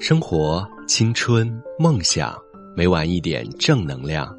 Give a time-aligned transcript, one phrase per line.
[0.00, 2.32] 生活、青春、梦想，
[2.76, 4.32] 每晚一点正能量。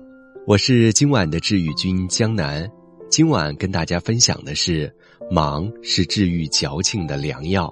[0.48, 2.66] 我是今晚的治愈君江南。
[3.10, 4.90] 今晚跟大家分享的是：
[5.30, 7.72] 忙是治愈矫情的良药。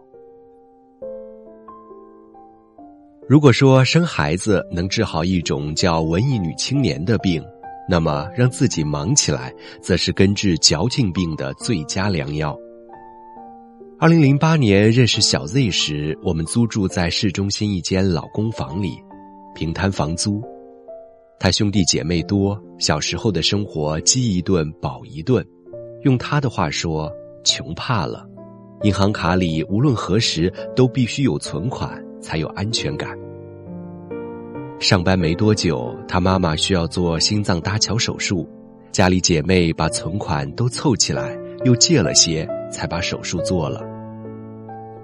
[3.25, 7.41] 如果说生孩子能治好一种叫文艺女青年的病，
[7.87, 12.57] 那么让自己忙起来，则是根治矫情病的最佳良药。
[13.99, 18.91] 二零零八年认识小 Z 时，我们租住在市中心一间老公房里，
[19.55, 20.39] 平摊房租。
[21.39, 25.43] 他兄弟姐妹多，小时候的生活饥一顿饱一顿，
[26.03, 27.11] 用他的话说，
[27.43, 28.23] 穷怕了。
[28.83, 33.17] 银行卡里无论何时都必须有存款，才有安全感。
[34.79, 38.47] 上班没多久，他妈妈需要做心脏搭桥手术，
[38.91, 41.35] 家里姐妹把存款都凑起来，
[41.65, 42.47] 又借了些。
[42.77, 43.81] 才把手术做了。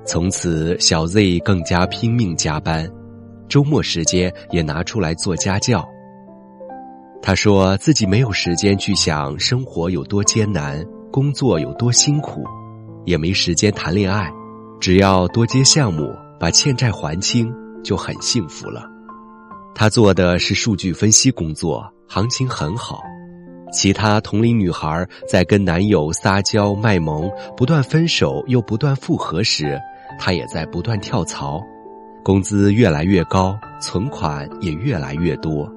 [0.05, 2.88] 从此，小 Z 更加拼命加班，
[3.49, 5.84] 周末时间也拿出来做家教。
[7.20, 12.43] 他说自己没有时间去想生活有多艰难，工作有多辛苦，
[13.05, 14.32] 也没时间谈恋爱，
[14.80, 17.52] 只要多接项目，把欠债还清，
[17.84, 18.84] 就很幸福了。
[19.74, 23.02] 他做的是数据分析工作，行情很好。
[23.74, 29.77] 其他同龄女孩在跟男友撒娇卖萌、不断分手又不断复合时，
[30.20, 31.60] 她也在不断跳槽，
[32.24, 35.68] 工资越来越高，存款也越来越多。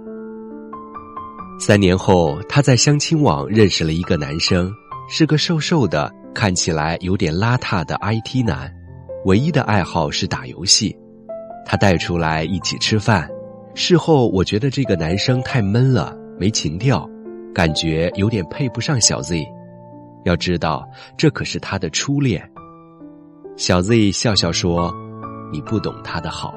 [1.59, 4.71] 三年后，她在相亲网认识了一个男生，
[5.09, 8.71] 是个瘦瘦的、看起来有点邋遢的 IT 男，
[9.25, 10.95] 唯一的爱好是打游戏。
[11.65, 13.27] 他带出来一起吃饭，
[13.75, 17.09] 事后我觉得这个男生太闷了，没情调。
[17.57, 19.43] 感觉有点配不上小 Z，
[20.25, 22.47] 要知道这可是他的初恋。
[23.57, 24.95] 小 Z 笑笑说
[25.51, 26.53] ：“你不懂他的好。”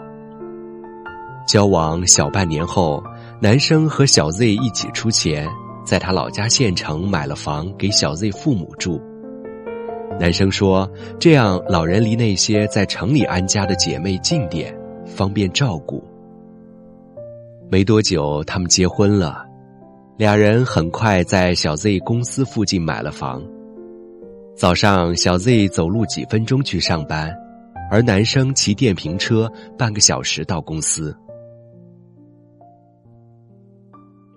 [1.47, 3.01] 交往小半年后，
[3.39, 5.47] 男生和小 Z 一起出钱，
[5.85, 9.01] 在他老家县城买了房给小 Z 父母住。
[10.19, 10.85] 男生说
[11.17, 16.03] ：“这样老人离那些在城里安家的姐妹近点，方便照顾。”
[17.71, 19.45] 没多久，他们结婚了。
[20.19, 23.41] 俩人很快在小 Z 公司附近买了房。
[24.53, 27.33] 早上，小 Z 走路几分钟去上班，
[27.89, 31.17] 而男生骑电瓶车半个小时到公司。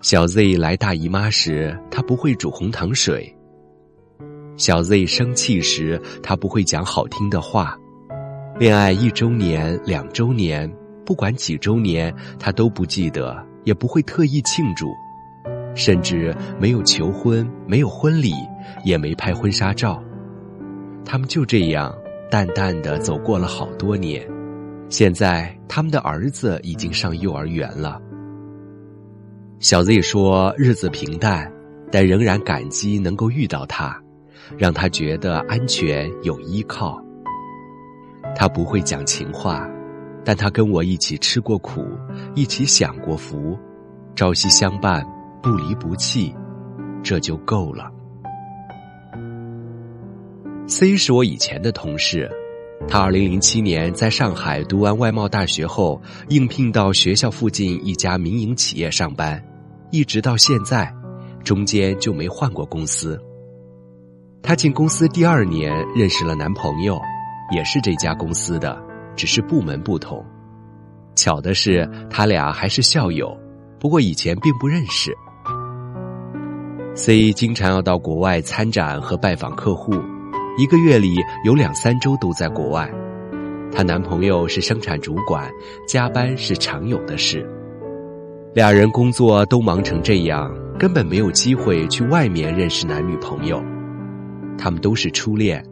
[0.03, 3.21] 小 Z 来大姨妈时，他不会煮红糖水；
[4.57, 7.77] 小 Z 生气时，他不会讲好听的话；
[8.57, 10.73] 恋爱一周年、两周年，
[11.05, 14.87] 不管几周年，他都不记得，也不会特意庆祝。
[15.75, 18.33] 甚至没有求婚，没有婚礼，
[18.85, 20.03] 也没拍婚纱照，
[21.05, 21.95] 他们就这样
[22.31, 24.27] 淡淡的走过了好多年。
[24.89, 28.01] 现在他们的儿子已经上幼儿园了。
[29.59, 31.51] 小 Z 说：“日子平淡，
[31.91, 33.99] 但仍然感激能够遇到他，
[34.59, 37.03] 让他觉得安全有依靠。
[38.35, 39.67] 他不会讲情话，
[40.25, 41.87] 但他跟我一起吃过苦，
[42.35, 43.57] 一起享过福，
[44.15, 45.07] 朝夕相伴。”
[45.43, 46.33] 不离不弃，
[47.03, 47.91] 这就够了。
[50.69, 52.31] C 是我以前的同事，
[52.87, 59.43] 他二零零七年在上海读完外贸大学后，应聘到学校附近一家民营企业上班，
[59.91, 60.95] 一直到现在，
[61.43, 63.21] 中间就没换过公司。
[64.43, 67.01] 他进公司第二年认识了男朋友，
[67.53, 68.81] 也是这家公司的，
[69.17, 70.25] 只是部门不同。
[71.17, 73.37] 巧的是，他俩还是校友，
[73.79, 75.13] 不过以前并不认识。
[76.95, 79.95] C 经常要到国外参展和拜访客户，
[80.59, 82.91] 一个月里有两三周都在国外。
[83.73, 85.51] 她男朋友是生产主管，
[85.89, 87.49] 加班是常有的事。
[88.55, 93.63] 俩人工作都忙成这样，根本没有机会去外面认识男女朋友。
[94.59, 95.65] 他们都是初恋，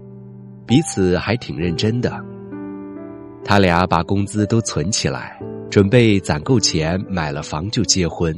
[0.66, 2.18] 彼此还挺认真的。
[3.44, 5.38] 他俩把工资都存起来，
[5.70, 8.34] 准备攒够钱买了房就结婚。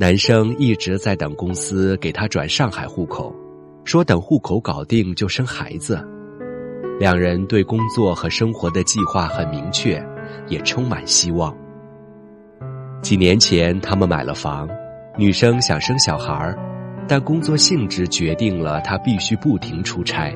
[0.00, 3.34] 男生一直在等公司给他转上海户口，
[3.82, 6.00] 说等户口搞定就生孩子。
[7.00, 10.00] 两人对工作和生活的计划很明确，
[10.46, 11.52] 也充满希望。
[13.02, 14.68] 几年前他们买了房，
[15.18, 16.56] 女生想生小孩儿
[17.08, 20.32] 但工作性质决定了她必须不停出差，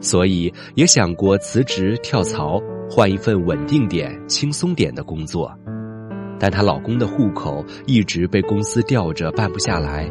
[0.00, 2.60] 所以也想过辞职跳槽，
[2.90, 5.56] 换一份稳定点、轻松点的工作。
[6.40, 10.10] 但她老公的户口一直被公司吊着办不下来，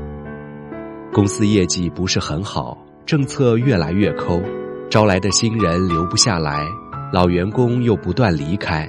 [1.11, 4.39] 公司业绩不是很好，政策越来越抠，
[4.89, 6.63] 招来的新人留不下来，
[7.11, 8.87] 老员工又不断离开，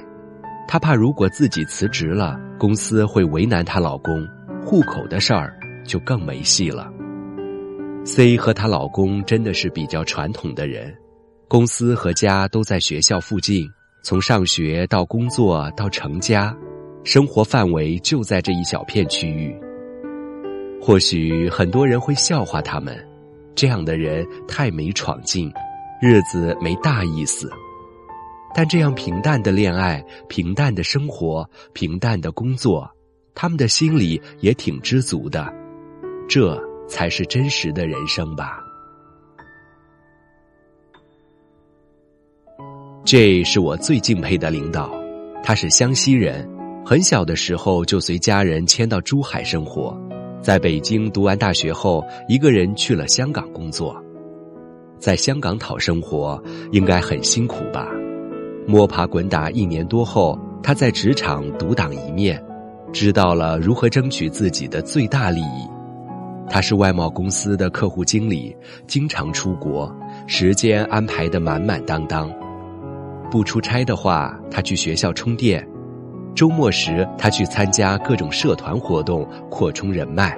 [0.67, 4.25] 她怕如果自己辞职了，公司会为难她老公，
[4.63, 6.87] 户口的事儿就更没戏了。
[8.03, 10.95] C 和她老公真的是比较传统的人，
[11.47, 13.67] 公司和家都在学校附近，
[14.03, 16.55] 从上学到工作到成家，
[17.03, 19.55] 生活范围就在这一小片区域。
[20.81, 22.97] 或许很多人会笑话他们，
[23.55, 25.51] 这样的人太没闯劲，
[26.01, 27.51] 日子没大意思。
[28.53, 32.89] 但这样平淡的恋爱、平淡的生活、平淡的工作，
[33.33, 35.53] 他们的心里也挺知足的。
[36.27, 38.59] 这才是真实的人生吧。
[43.05, 44.91] 这是我最敬佩的领导，
[45.43, 46.47] 他是湘西人，
[46.83, 49.95] 很小的时候就随家人迁到珠海生活。
[50.41, 53.95] 在北京读完大学后，一个人去了香港工作。
[54.97, 56.41] 在香港讨生活
[56.71, 57.87] 应该很辛苦吧？
[58.67, 62.43] 摸爬滚打一年多后，他在职场独当一面，
[62.91, 65.67] 知道了如何争取自己的最大利益。
[66.49, 68.55] 他是外贸公司的客户经理，
[68.87, 69.95] 经常出国，
[70.27, 72.31] 时间安排的满满当当。
[73.29, 75.65] 不出差的话，他去学校充电。
[76.33, 80.35] 周末时，他去参加各种社团活动，扩充人脉。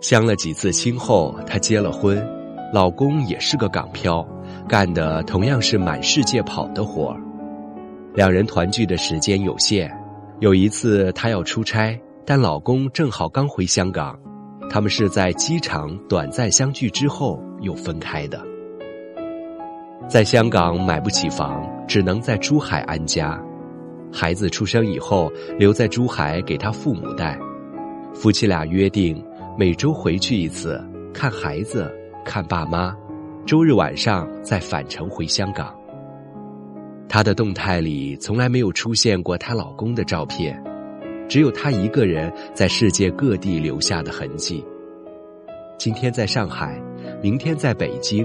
[0.00, 2.22] 相了几次亲后，他结了婚，
[2.72, 4.26] 老公也是个港漂，
[4.68, 7.20] 干的同样是满世界跑的活儿。
[8.14, 9.90] 两人团聚的时间有限，
[10.40, 14.16] 有一次她要出差，但老公正好刚回香港，
[14.70, 18.40] 他们是在机场短暂相聚之后又分开的。
[20.06, 23.40] 在香港买不起房，只能在珠海安家。
[24.14, 25.28] 孩子出生以后，
[25.58, 27.36] 留在珠海给他父母带。
[28.14, 29.20] 夫妻俩约定
[29.58, 30.80] 每周回去一次，
[31.12, 31.92] 看孩子，
[32.24, 32.96] 看爸妈。
[33.44, 35.74] 周日晚上再返程回香港。
[37.08, 40.62] 她的动态里从来没有出现过她老公的照片，
[41.28, 44.64] 只有她一个人在世界各地留下的痕迹。
[45.76, 46.80] 今天在上海，
[47.20, 48.24] 明天在北京，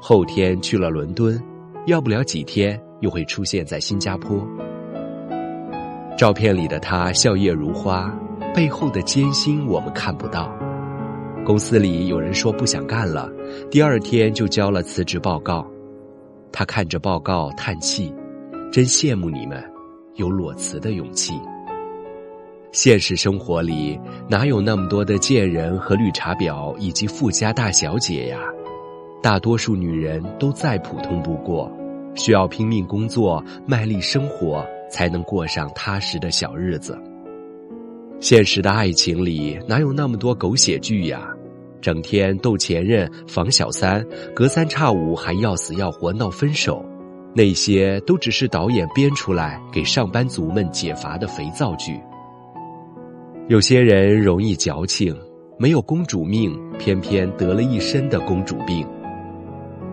[0.00, 1.40] 后天去了伦敦，
[1.86, 4.44] 要不了几天又会出现在新加坡。
[6.18, 8.12] 照片里的他笑靥如花，
[8.52, 10.52] 背后的艰辛我们看不到。
[11.46, 13.30] 公司里有人说不想干了，
[13.70, 15.64] 第二天就交了辞职报告。
[16.50, 18.12] 他看着报告叹气，
[18.72, 19.62] 真羡慕你们，
[20.16, 21.34] 有裸辞的勇气。
[22.72, 23.96] 现实生活里
[24.28, 28.40] 哪有那么多的贱人和绿茶婊以及富家大小姐呀？
[29.22, 31.70] 大多数女人都再普通不过，
[32.16, 34.66] 需要拼命工作，卖力生活。
[34.90, 36.98] 才能过上踏实的小日子。
[38.20, 41.28] 现实的爱情里哪有那么多狗血剧呀？
[41.80, 44.04] 整天斗前任、防小三，
[44.34, 46.84] 隔三差五还要死要活闹分手，
[47.32, 51.96] 那些都只是导演编出来给上班族们解乏的肥皂剧。
[53.46, 55.16] 有些人容易矫情，
[55.56, 58.84] 没有公主命，偏偏得了一身的公主病。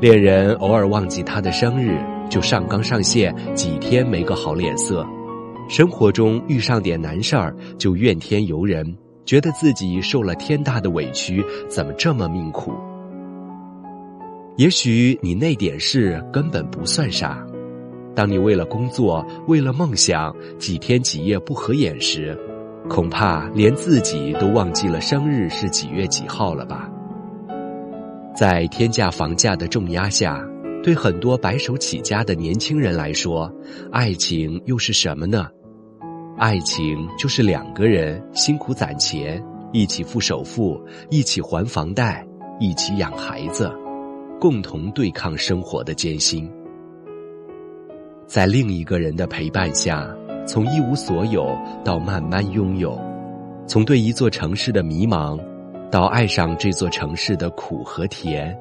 [0.02, 1.96] 恋人偶尔忘记他的生日。
[2.30, 5.06] 就上纲上线，几天没个好脸色；
[5.70, 8.96] 生活中遇上点难事儿，就怨天尤人，
[9.26, 12.74] 觉得自己受了天大的委屈，怎么这么命苦？
[14.58, 17.46] 也许你那点事根本不算啥，
[18.16, 22.38] 当你为了工作、为了梦想几天几夜不合眼时，
[22.90, 26.90] 恐怕连自己都忘记了生日是几月几号了吧？
[28.36, 30.46] 在天价房价的重压下。
[30.86, 33.52] 对很多白手起家的年轻人来说，
[33.92, 35.48] 爱情又是什么呢？
[36.38, 42.24] 爱情就是两个人辛苦攒钱，一起付首付，一起还房贷，
[42.60, 43.68] 一起养孩子，
[44.40, 46.48] 共同对抗生活的艰辛。
[48.28, 50.08] 在另一个人的陪伴下，
[50.46, 52.96] 从一无所有到慢慢拥有，
[53.66, 55.40] 从对一座城市的迷茫，
[55.90, 58.56] 到爱上这座城市的苦和甜。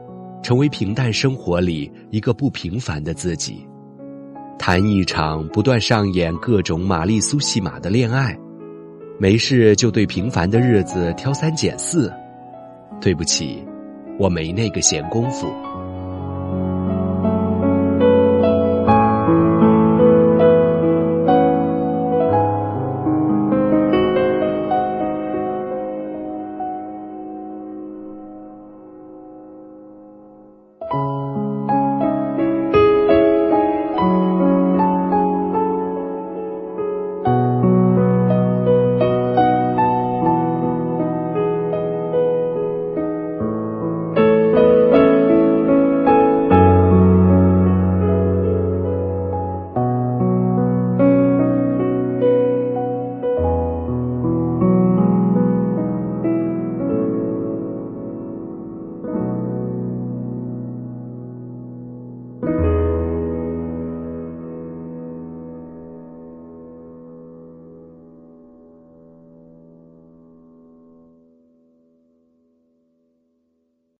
[0.44, 3.66] 成为平淡生活里一个不平凡的自己，
[4.58, 8.38] 谈一场不断上演各种玛丽苏戏码的恋爱，
[9.18, 12.12] 没事就对平凡的日子挑三拣四。
[13.00, 13.64] 对不起，
[14.18, 15.50] 我没那个闲工夫。